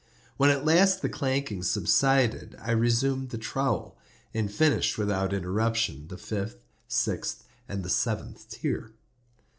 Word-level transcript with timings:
When 0.35 0.49
at 0.49 0.65
last 0.65 1.03
the 1.03 1.09
clanking 1.09 1.61
subsided, 1.61 2.55
I 2.59 2.71
resumed 2.71 3.29
the 3.29 3.37
trowel, 3.37 3.99
and 4.33 4.51
finished 4.51 4.97
without 4.97 5.31
interruption 5.31 6.07
the 6.07 6.17
fifth, 6.17 6.61
the 6.61 6.65
sixth, 6.95 7.43
and 7.69 7.83
the 7.83 7.89
seventh 7.91 8.49
tier. 8.49 8.93